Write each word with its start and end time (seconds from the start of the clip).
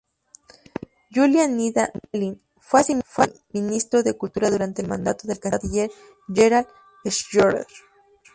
Julian 1.13 1.53
Nida-Rümelin 1.57 2.41
fue 2.57 2.79
asimismo 2.79 3.23
ministro 3.53 4.01
de 4.01 4.17
cultura 4.17 4.49
durante 4.49 4.81
el 4.81 4.87
mandato 4.87 5.27
del 5.27 5.39
canciller 5.39 5.91
Gerhard 6.27 6.65
Schröder. 7.05 7.67